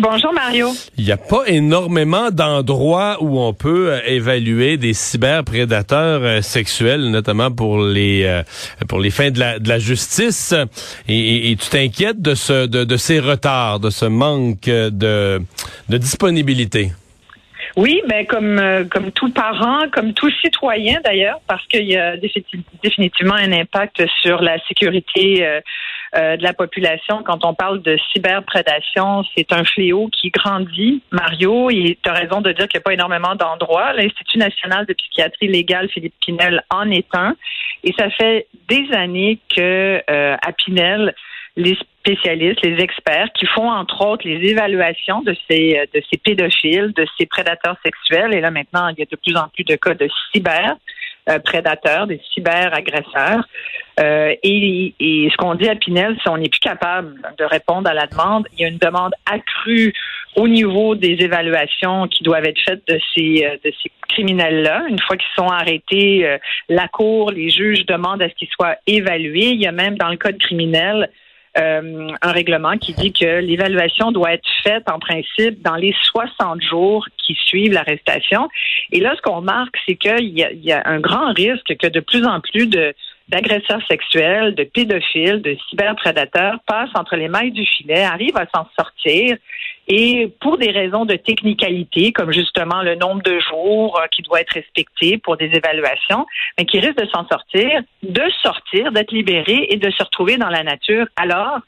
[0.00, 0.68] Bonjour Mario.
[0.96, 7.10] Il n'y a pas énormément d'endroits où on peut euh, évaluer des cyberprédateurs euh, sexuels,
[7.10, 8.44] notamment pour les euh,
[8.88, 10.54] pour les fins de la, de la justice.
[11.08, 15.42] Et, tu t'inquiètes de ce de, de ces retards, de ce manque de,
[15.88, 16.92] de disponibilité?
[17.76, 22.62] Oui, mais comme comme tout parent, comme tout citoyen d'ailleurs, parce qu'il y a défini-
[22.84, 25.44] définitivement un impact sur la sécurité
[26.14, 27.22] euh, euh, de la population.
[27.22, 31.02] Quand on parle de cyberprédation, c'est un fléau qui grandit.
[31.10, 33.92] Mario, tu as raison de dire qu'il n'y a pas énormément d'endroits.
[33.94, 37.34] L'Institut national de psychiatrie légale Philippe Pinel en est un.
[37.84, 41.14] Et ça fait des années que euh, à Pinel,
[41.56, 46.92] les spécialistes, les experts qui font entre autres les évaluations de ces de ces pédophiles,
[46.96, 48.34] de ces prédateurs sexuels.
[48.34, 50.76] Et là maintenant, il y a de plus en plus de cas de cyber
[51.28, 53.46] euh, prédateurs, des cyberagresseurs.
[53.98, 57.88] Euh, et, et ce qu'on dit à Pinel, c'est qu'on n'est plus capable de répondre
[57.88, 58.46] à la demande.
[58.52, 59.92] Il y a une demande accrue
[60.36, 64.84] au niveau des évaluations qui doivent être faites de ces euh, de ces criminels-là.
[64.88, 66.38] Une fois qu'ils sont arrêtés, euh,
[66.68, 69.50] la cour, les juges demandent à ce qu'ils soient évalués.
[69.50, 71.10] Il y a même dans le code criminel
[71.56, 77.04] un règlement qui dit que l'évaluation doit être faite en principe dans les 60 jours
[77.16, 78.48] qui suivent l'arrestation.
[78.92, 81.98] Et là, ce qu'on remarque, c'est qu'il y, y a un grand risque que de
[81.98, 82.94] plus en plus de
[83.28, 88.66] d'agresseurs sexuels, de pédophiles, de cyberprédateurs passent entre les mailles du filet, arrivent à s'en
[88.78, 89.36] sortir
[89.86, 94.40] et pour des raisons de technicalité, comme justement le nombre de jours euh, qui doit
[94.40, 96.26] être respecté pour des évaluations,
[96.58, 100.50] mais qui risquent de s'en sortir, de sortir, d'être libérés et de se retrouver dans
[100.50, 101.06] la nature.
[101.16, 101.60] Alors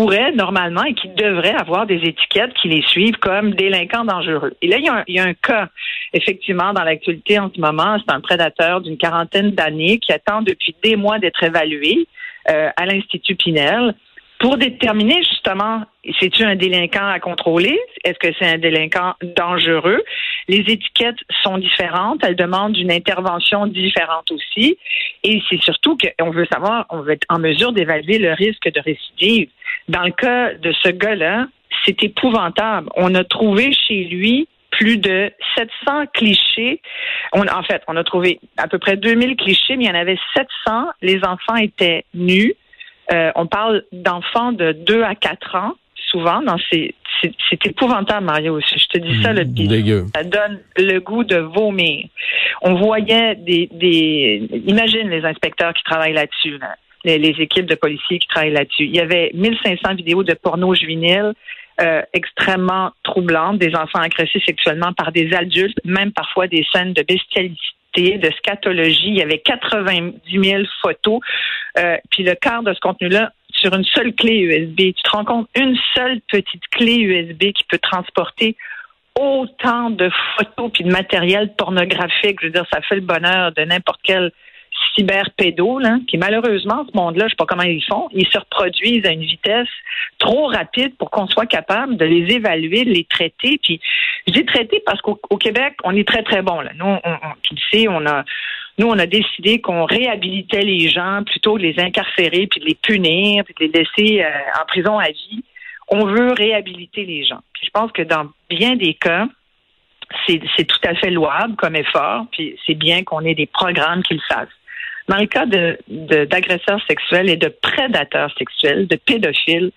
[0.00, 4.54] pourraient normalement et qui devraient avoir des étiquettes qui les suivent comme délinquants dangereux.
[4.62, 5.68] Et là, il y a un, cas,
[6.14, 7.98] effectivement, dans l'actualité en ce moment.
[7.98, 12.06] C'est un prédateur d'une quarantaine d'années qui attend depuis des mois d'être évalué
[12.48, 13.94] euh, à l'Institut Pinel
[14.38, 15.82] pour déterminer justement,
[16.18, 17.78] c'est-tu un délinquant à contrôler?
[18.04, 20.02] Est-ce que c'est un délinquant dangereux?
[20.48, 24.78] Les étiquettes sont différentes, elles demandent une intervention différente aussi.
[25.24, 28.80] Et c'est surtout qu'on veut savoir, on veut être en mesure d'évaluer le risque de
[28.80, 29.50] récidive.
[29.88, 31.46] Dans le cas de ce gars-là,
[31.84, 32.88] c'est épouvantable.
[32.96, 36.80] On a trouvé chez lui plus de 700 clichés.
[37.32, 39.94] On, en fait, on a trouvé à peu près 2000 clichés, mais il y en
[39.94, 40.88] avait 700.
[41.02, 42.54] Les enfants étaient nus.
[43.12, 45.72] Euh, on parle d'enfants de 2 à 4 ans,
[46.10, 46.40] souvent.
[46.42, 48.60] Dans ces, c'est, c'est épouvantable, Mario.
[48.60, 50.04] Je te dis ça, le Mmh, Dégueu.
[50.14, 52.06] ça donne le goût de vomir.
[52.62, 58.18] On voyait des, des imagine les inspecteurs qui travaillent là-dessus, là, les, équipes de policiers
[58.18, 58.84] qui travaillent là-dessus.
[58.84, 61.32] Il y avait 1500 vidéos de porno juvénile
[61.80, 67.02] euh, extrêmement troublantes, des enfants agressés sexuellement par des adultes, même parfois des scènes de
[67.02, 69.08] bestialité, de scatologie.
[69.08, 71.20] Il y avait 90 000 photos.
[71.78, 74.76] Euh, puis le quart de ce contenu-là sur une seule clé USB.
[74.76, 78.56] Tu te rends compte, une seule petite clé USB qui peut transporter
[79.18, 82.38] autant de photos puis de matériel pornographique.
[82.40, 84.32] Je veux dire, ça fait le bonheur de n'importe quel
[84.94, 85.78] cyberpédo.
[85.78, 85.98] Là.
[86.06, 89.24] Puis malheureusement, ce monde-là, je sais pas comment ils font, ils se reproduisent à une
[89.24, 89.68] vitesse
[90.18, 93.58] trop rapide pour qu'on soit capable de les évaluer, de les traiter.
[93.62, 93.80] Puis
[94.26, 96.60] je dis traiter parce qu'au au Québec, on est très, très bon.
[96.60, 96.70] Là.
[96.76, 98.24] Nous, on, on, tu le sais, on a
[98.78, 102.64] nous, on a décidé qu'on réhabilitait les gens plutôt que de les incarcérer, puis de
[102.64, 105.44] les punir, puis de les laisser euh, en prison à vie.
[105.88, 107.40] On veut réhabiliter les gens.
[107.52, 109.26] Puis je pense que dans bien des cas,
[110.26, 114.14] c'est tout à fait louable comme effort, puis c'est bien qu'on ait des programmes qui
[114.14, 114.48] le fassent.
[115.10, 115.76] Dans le cas de
[116.26, 119.72] d'agresseurs sexuels et de prédateurs sexuels, de pédophiles,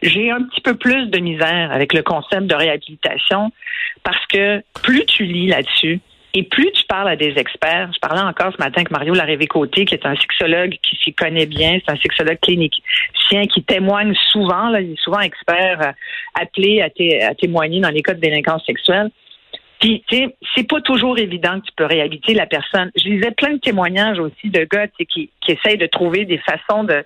[0.00, 3.52] j'ai un petit peu plus de misère avec le concept de réhabilitation
[4.02, 6.00] parce que plus tu lis là-dessus,
[6.32, 9.84] et plus tu parles à des experts, je parlais encore ce matin avec Mario Larrivée-Côté,
[9.84, 14.70] qui est un sexologue qui s'y connaît bien, c'est un sexologue clinicien qui témoigne souvent,
[14.70, 15.92] là, il est souvent expert euh,
[16.40, 16.86] appelé à,
[17.26, 19.10] à témoigner dans les cas de délinquance sexuelle.
[19.80, 22.90] Puis, tu sais, c'est pas toujours évident que tu peux réhabiliter la personne.
[22.96, 26.84] Je lisais plein de témoignages aussi de gars qui, qui essayent de trouver des façons
[26.84, 27.04] de,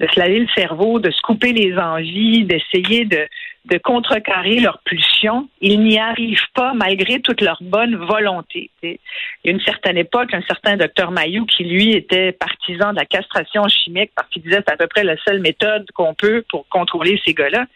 [0.00, 3.26] de se laver le cerveau, de se couper les envies, d'essayer de,
[3.66, 5.48] de contrecarrer leur pulsion.
[5.60, 8.70] Ils n'y arrivent pas malgré toute leur bonne volonté.
[8.82, 8.98] Il
[9.44, 13.04] y a une certaine époque, un certain docteur Mayou qui, lui, était partisan de la
[13.04, 16.66] castration chimique parce qu'il disait c'est à peu près la seule méthode qu'on peut pour
[16.68, 17.66] contrôler ces gars-là.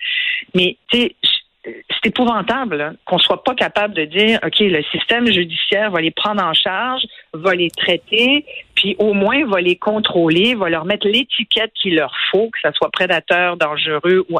[0.54, 1.16] Mais, tu sais,
[1.64, 6.42] c'est épouvantable qu'on soit pas capable de dire, OK, le système judiciaire va les prendre
[6.42, 7.02] en charge,
[7.34, 12.14] va les traiter, puis au moins va les contrôler, va leur mettre l'étiquette qu'il leur
[12.30, 14.24] faut, que ça soit prédateur, dangereux.
[14.30, 14.38] Ou...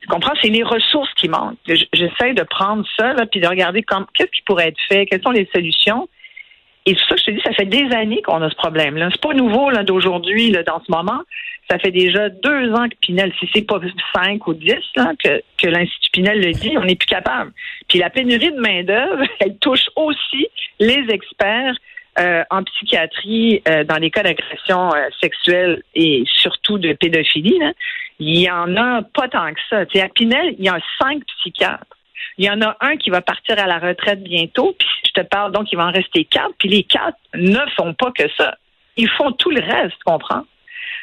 [0.00, 0.34] Tu comprends?
[0.42, 1.56] C'est les ressources qui manquent.
[1.66, 5.30] J'essaie de prendre ça, puis de regarder comme, qu'est-ce qui pourrait être fait, quelles sont
[5.30, 6.08] les solutions.
[6.84, 9.08] Et tout ça, je te dis, ça fait des années qu'on a ce problème-là.
[9.10, 11.22] C'est pas nouveau d'aujourd'hui, dans ce moment.
[11.68, 13.80] Ça fait déjà deux ans que Pinel, si c'est pas
[14.14, 17.52] cinq ou dix, là, que, que l'Institut Pinel le dit, on n'est plus capable.
[17.88, 20.46] Puis la pénurie de main-d'œuvre, elle touche aussi
[20.78, 21.74] les experts
[22.18, 27.58] euh, en psychiatrie euh, dans les cas d'agression euh, sexuelle et surtout de pédophilie.
[27.58, 27.72] Là.
[28.18, 29.80] Il y en a pas tant que ça.
[29.80, 31.84] à Pinel, il y a cinq psychiatres.
[32.38, 35.26] Il y en a un qui va partir à la retraite bientôt, puis je te
[35.26, 38.56] parle donc il va en rester quatre, puis les quatre ne font pas que ça.
[38.96, 40.44] Ils font tout le reste, comprends?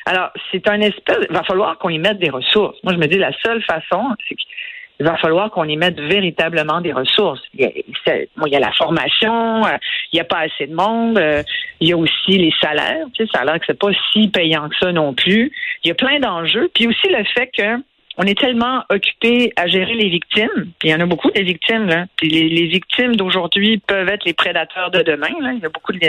[0.05, 1.25] Alors, c'est un espèce.
[1.29, 2.77] Il va falloir qu'on y mette des ressources.
[2.83, 6.81] Moi, je me dis la seule façon, c'est qu'il va falloir qu'on y mette véritablement
[6.81, 7.41] des ressources.
[7.53, 7.71] Il y a,
[8.15, 9.77] il y a la formation, euh,
[10.11, 11.43] il n'y a pas assez de monde, euh,
[11.79, 13.05] il y a aussi les salaires.
[13.13, 15.51] Tu sais, l'air que c'est pas si payant que ça non plus.
[15.83, 16.69] Il y a plein d'enjeux.
[16.73, 17.83] Puis aussi le fait que
[18.17, 21.43] on est tellement occupé à gérer les victimes, puis il y en a beaucoup des
[21.43, 22.05] victimes, là.
[22.15, 25.29] Puis les, victimes d'aujourd'hui peuvent être les prédateurs de demain.
[25.55, 25.99] Il y a beaucoup de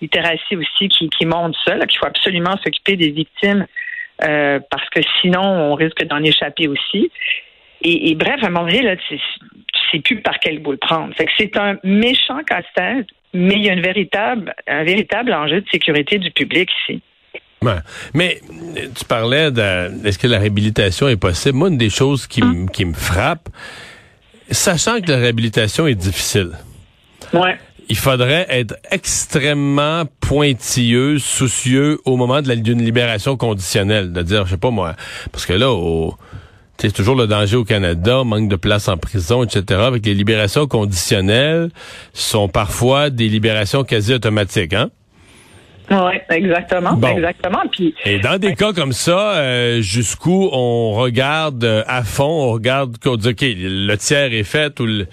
[0.00, 3.66] littératie aussi qui, qui montre ça, qu'il faut absolument s'occuper des victimes
[4.24, 7.10] euh, parce que sinon on risque d'en échapper aussi.
[7.82, 9.18] Et, bref, à un moment donné, là, tu
[9.90, 11.14] sais plus par quel bout le prendre.
[11.14, 15.68] Que c'est un méchant casse-tête, mais il y a une véritable, un véritable enjeu de
[15.70, 17.00] sécurité du public ici.
[18.14, 18.40] Mais
[18.94, 21.58] tu parlais de est-ce que la réhabilitation est possible?
[21.58, 22.40] Moi, une des choses qui,
[22.72, 23.50] qui me frappe,
[24.50, 26.52] sachant que la réhabilitation est difficile.
[27.90, 34.56] Il faudrait être extrêmement pointilleux, soucieux au moment d'une libération conditionnelle, de dire, je sais
[34.56, 34.96] pas moi,
[35.30, 36.14] parce que là, au,
[36.78, 39.82] c'est toujours le danger au Canada, manque de place en prison, etc.
[39.82, 41.70] Avec les libérations conditionnelles
[42.14, 44.90] sont parfois des libérations quasi automatiques, hein?
[45.90, 47.00] Oui, exactement.
[47.02, 47.62] Exactement.
[47.70, 52.52] Puis, Et dans des cas comme ça, euh, jusqu'où on regarde euh, à fond, on
[52.52, 55.06] regarde qu'on dit OK, le tiers est fait ou le...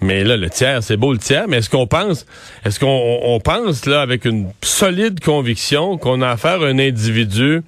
[0.00, 2.26] Mais là, le tiers, c'est beau le tiers, mais est-ce qu'on pense,
[2.64, 7.62] est-ce qu'on on pense là avec une solide conviction qu'on a affaire à un individu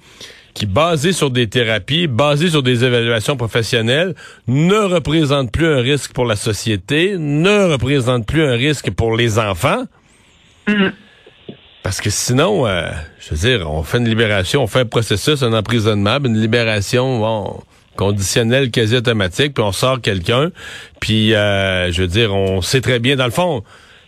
[0.53, 4.15] qui, basé sur des thérapies, basé sur des évaluations professionnelles,
[4.47, 9.39] ne représente plus un risque pour la société, ne représente plus un risque pour les
[9.39, 9.83] enfants?
[10.67, 10.91] Mm-hmm.
[11.85, 12.89] Parce que sinon, euh,
[13.19, 17.19] je veux dire, on fait une libération, on fait un processus, un emprisonnement, une libération
[17.19, 17.61] bon,
[17.95, 20.49] conditionnelle quasi automatique, puis on sort quelqu'un,
[20.99, 23.63] puis euh, je veux dire, on sait très bien, dans le fond,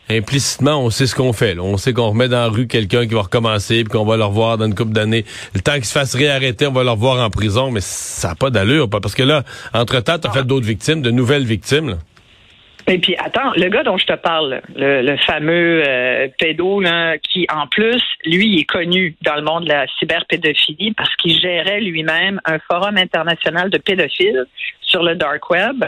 [0.10, 1.60] implicitement, on sait ce qu'on fait.
[1.60, 4.26] On sait qu'on remet dans la rue quelqu'un qui va recommencer, puis qu'on va le
[4.26, 5.24] revoir dans une couple d'années.
[5.54, 8.36] Le temps qu'il se fasse réarrêter, on va le revoir en prison, mais ça n'a
[8.36, 9.44] pas d'allure, parce que là,
[9.76, 11.90] entre-temps, tu as fait d'autres victimes, de nouvelles victimes.
[11.90, 11.98] Là.
[12.90, 16.82] Et puis, attends, le gars dont je te parle, le, fameux euh, pédo,
[17.30, 21.82] qui en plus, lui, est connu dans le monde de la cyberpédophilie parce qu'il gérait
[21.82, 24.46] lui-même un forum international de pédophiles
[24.82, 25.84] sur le dark web.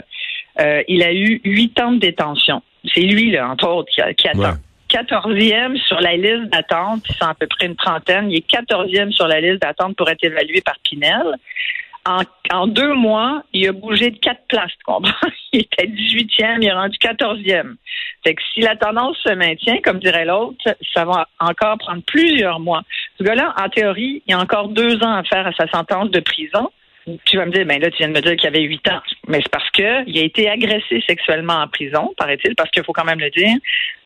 [0.60, 2.62] Euh, il a eu huit ans de détention.
[2.92, 4.58] C'est lui, là, entre autres, qui, qui attend.
[4.90, 8.30] 14e sur la liste d'attente, c'est à peu près une trentaine.
[8.30, 11.36] Il est 14e sur la liste d'attente pour être évalué par Pinel
[12.06, 15.12] en, deux mois, il a bougé de quatre places, tu comprends?
[15.52, 17.74] Il était 18e, il est rendu 14e.
[18.22, 20.62] Fait que si la tendance se maintient, comme dirait l'autre,
[20.94, 22.82] ça va encore prendre plusieurs mois.
[23.18, 26.20] Ce gars-là, en théorie, il a encore deux ans à faire à sa sentence de
[26.20, 26.70] prison.
[27.24, 29.00] Tu vas me dire, ben là, tu viens de me dire qu'il avait huit ans.
[29.26, 33.04] Mais c'est parce qu'il a été agressé sexuellement en prison, paraît-il, parce qu'il faut quand
[33.04, 33.56] même le dire.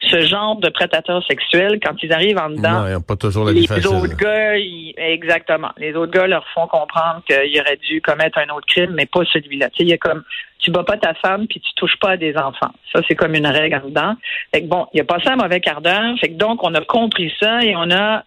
[0.01, 3.87] Ce genre de prédateurs sexuels, quand ils arrivent en dedans, non, pas toujours la les
[3.87, 4.55] autres gars,
[4.97, 9.07] exactement, les autres gars leur font comprendre qu'il aurait dû commettre un autre crime, mais
[9.07, 9.71] pas celui-là.
[9.71, 10.23] Tu sais, il y a comme,
[10.59, 12.73] tu bats pas ta femme puis tu touches pas à des enfants.
[12.93, 14.15] Ça, c'est comme une règle en dedans.
[14.53, 16.15] Fait que bon, il a passé un mauvais quart d'heure.
[16.21, 18.25] Fait que donc, on a compris ça et on a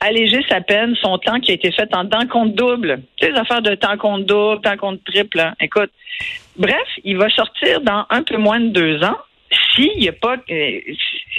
[0.00, 3.02] alléger sa peine, son temps qui a été fait en temps compte double.
[3.16, 5.40] Tu sais, les affaires de temps compte double, temps compte triple.
[5.40, 5.54] Hein.
[5.60, 5.90] Écoute,
[6.56, 9.16] bref, il va sortir dans un peu moins de deux ans.
[9.74, 10.36] S'il n'y a pas...
[10.50, 10.80] Euh,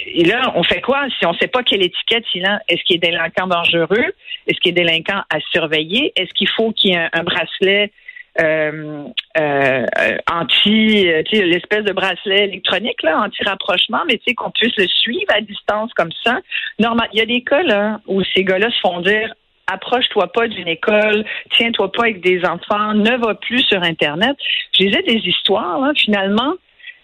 [0.06, 1.06] et là, on fait quoi?
[1.18, 2.60] Si on ne sait pas quelle étiquette il a?
[2.68, 4.12] Est-ce qu'il est délinquant dangereux?
[4.46, 6.12] Est-ce qu'il est délinquant à surveiller?
[6.16, 7.92] Est-ce qu'il faut qu'il y ait un, bracelet
[8.38, 9.04] euh,
[9.38, 9.86] euh,
[10.30, 14.86] anti, tu sais, l'espèce de bracelet électronique là, anti-rapprochement, mais tu sais qu'on puisse le
[14.86, 16.40] suivre à distance comme ça.
[16.78, 19.34] Normal, il y a des cas là où ces gars-là se font dire
[19.66, 21.24] approche-toi pas d'une école,
[21.56, 24.36] tiens-toi pas avec des enfants, ne va plus sur Internet.
[24.72, 26.54] J'ai des histoires là, finalement.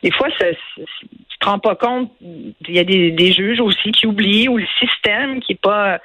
[0.02, 2.12] Des fois, ça, tu te rends pas compte.
[2.21, 6.00] Il y a des, juges aussi qui oublient ou le système qui est pas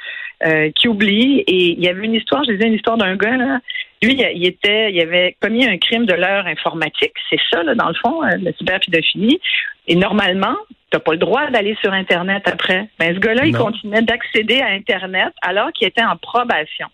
[0.46, 1.40] euh, qui oublie.
[1.48, 3.60] Et il y avait une histoire, je disais une histoire d'un gars là.
[4.04, 7.14] Lui, il était, il avait commis un crime de l'heure informatique.
[7.30, 9.40] C'est ça, là, dans le fond, euh, la cyberpédophilie.
[9.88, 12.90] Et normalement, tu n'as pas le droit d'aller sur Internet après.
[13.00, 16.88] Mais ben, ce gars-là, il continuait d'accéder à Internet alors qu'il était en probation.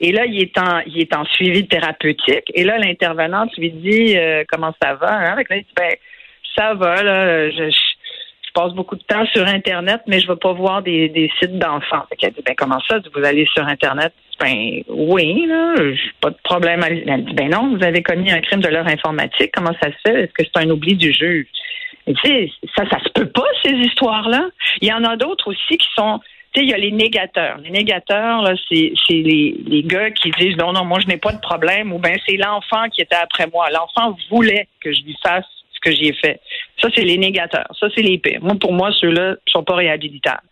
[0.00, 2.50] Et là, il est en, il est en suivi thérapeutique.
[2.54, 5.12] Et là, l'intervenante lui dit euh, comment ça va.
[5.12, 5.32] Hein?
[5.32, 5.92] Avec là, il dit ben,
[6.56, 10.38] ça va, là, je, je, passe beaucoup de temps sur Internet, mais je ne vais
[10.38, 12.04] pas voir des, des sites d'enfants.
[12.22, 14.12] Elle dit ben comment ça, vous allez sur Internet?
[14.40, 15.74] Ben oui, là,
[16.20, 16.82] pas de problème.
[16.84, 19.50] Elle dit ben non, vous avez commis un crime de l'heure informatique.
[19.52, 20.22] Comment ça se fait?
[20.22, 21.46] Est-ce que c'est un oubli du juge?
[22.06, 24.48] tu sais, ça, ça se peut pas, ces histoires-là.
[24.80, 26.20] Il y en a d'autres aussi qui sont
[26.54, 27.58] tu sais, il y a les négateurs.
[27.58, 31.92] Les négateurs, c'est, les, gars qui disent non, non, moi je n'ai pas de problème,
[31.92, 33.68] ou bien c'est l'enfant qui était après moi.
[33.70, 36.40] L'enfant voulait que je lui fasse ce que j'y ai fait.
[36.80, 37.68] Ça, c'est les négateurs.
[37.78, 38.40] Ça, c'est les pires.
[38.40, 40.42] Moi, pour moi, ceux-là sont pas réhabilitables.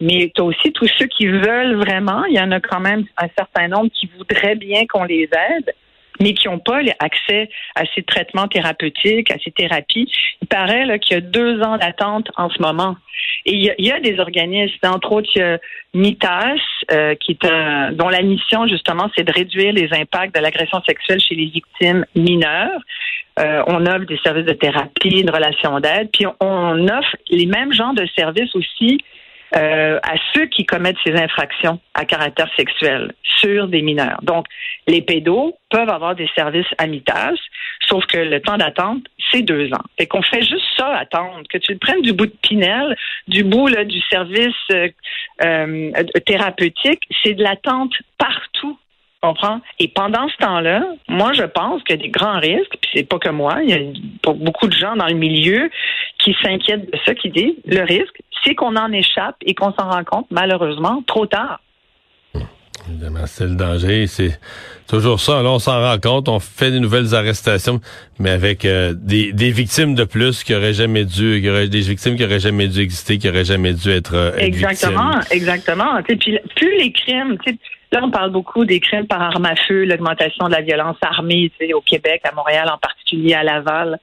[0.00, 2.24] Mais tu as aussi tous ceux qui veulent vraiment.
[2.24, 5.74] Il y en a quand même un certain nombre qui voudraient bien qu'on les aide
[6.20, 10.06] mais qui n'ont pas accès à ces traitements thérapeutiques, à ces thérapies.
[10.42, 12.96] Il paraît qu'il y a deux ans d'attente en ce moment.
[13.46, 15.58] Et il y, a, des organismes, entre autres, il y a
[15.94, 16.56] MITAS,
[16.92, 20.82] euh, qui est un, dont la mission, justement, c'est de réduire les impacts de l'agression
[20.86, 22.80] sexuelle chez les victimes mineures.
[23.38, 27.72] Euh, on offre des services de thérapie, de relations d'aide, puis on offre les mêmes
[27.72, 28.98] genres de services aussi
[29.56, 34.20] euh, à ceux qui commettent ces infractions à caractère sexuel sur des mineurs.
[34.22, 34.46] Donc,
[34.86, 37.38] les pédos peuvent avoir des services à mitage,
[37.88, 39.84] sauf que le temps d'attente, c'est deux ans.
[39.98, 42.96] Fait qu'on fait juste ça, attendre, que tu le prennes du bout de Pinel,
[43.28, 44.88] du bout là, du service euh,
[45.44, 45.92] euh,
[46.26, 48.78] thérapeutique, c'est de l'attente partout
[49.78, 53.28] Et pendant ce temps-là, moi, je pense a des grands risques, puis c'est pas que
[53.28, 55.70] moi, il y a beaucoup de gens dans le milieu
[56.18, 59.90] qui s'inquiètent de ça, qui disent, le risque, c'est qu'on en échappe et qu'on s'en
[59.90, 61.60] rend compte, malheureusement, trop tard.
[62.88, 64.06] Évidemment, c'est le danger.
[64.06, 64.38] C'est
[64.88, 65.42] toujours ça.
[65.42, 67.80] Là, on s'en rend compte, on fait des nouvelles arrestations,
[68.18, 72.40] mais avec euh, des, victimes de plus qui auraient jamais dû, des victimes qui auraient
[72.40, 76.02] jamais dû exister, qui auraient jamais dû être, euh, exactement, exactement.
[76.02, 77.36] Puis plus les crimes,
[77.92, 81.52] là, on parle beaucoup des crimes par arme à feu, l'augmentation de la violence armée,
[81.74, 83.98] au Québec, à Montréal en particulier, à Laval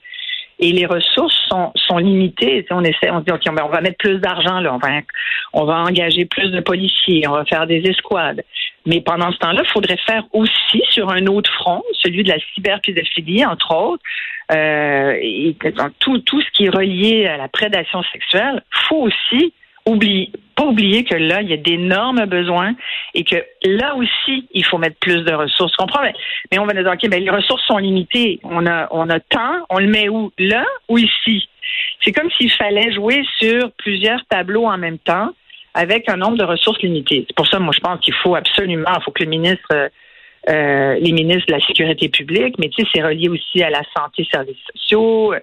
[0.59, 2.65] et les ressources sont, limitées.
[2.71, 4.77] On essaie, on se dit ok, on va mettre plus d'argent là,
[5.53, 8.43] on va engager plus de policiers, on va faire des escouades.
[8.87, 12.37] Mais pendant ce temps-là, il faudrait faire aussi sur un autre front, celui de la
[12.55, 14.03] cyberpédophilie, entre autres,
[14.53, 15.55] euh, et
[15.99, 19.53] tout, tout ce qui est relié à la prédation sexuelle, faut aussi
[19.85, 22.75] oublie, pas oublier que là, il y a d'énormes besoins
[23.13, 25.75] et que là aussi, il faut mettre plus de ressources.
[25.75, 26.01] Comprends?
[26.51, 28.39] Mais, on va dire, OK, ben, les ressources sont limitées.
[28.43, 30.31] On a, on a tant, on le met où?
[30.37, 31.49] Là ou ici?
[32.01, 35.33] C'est comme s'il fallait jouer sur plusieurs tableaux en même temps
[35.77, 37.25] avec un nombre de ressources limitées.
[37.27, 39.91] C'est pour ça, moi, je pense qu'il faut absolument, il faut que le ministre,
[40.49, 43.83] euh, les ministres de la sécurité publique, mais tu sais, c'est relié aussi à la
[43.95, 45.35] santé, services sociaux,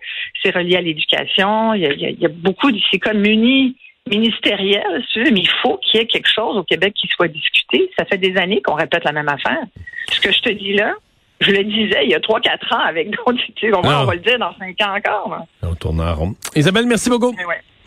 [0.42, 1.74] c'est relié à l'éducation.
[1.74, 3.76] Il y a, il y a beaucoup, c'est comme uni
[4.10, 7.90] ministériel, mais il faut qu'il y ait quelque chose au Québec qui soit discuté.
[7.96, 9.62] Ça fait des années qu'on répète la même affaire.
[10.10, 10.94] Ce que je te dis là,
[11.40, 13.40] je le disais il y a 3-4 ans avec d'autres.
[13.72, 15.38] On, on va le dire dans 5 ans encore.
[15.62, 16.34] On tourne en rond.
[16.56, 17.34] Isabelle, merci beaucoup.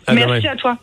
[0.08, 0.78] merci à toi.